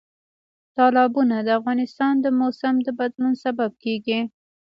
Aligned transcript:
تالابونه 0.77 1.35
د 1.41 1.47
افغانستان 1.59 2.13
د 2.21 2.25
موسم 2.39 2.75
د 2.85 2.87
بدلون 2.99 3.33
سبب 3.43 3.71
کېږي. 3.83 4.19